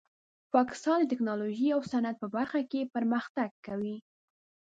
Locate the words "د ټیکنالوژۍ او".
0.99-1.81